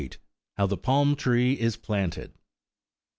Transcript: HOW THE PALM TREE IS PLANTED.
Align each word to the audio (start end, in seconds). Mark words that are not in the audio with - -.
HOW 0.57 0.65
THE 0.65 0.77
PALM 0.77 1.15
TREE 1.15 1.59
IS 1.59 1.77
PLANTED. 1.77 2.33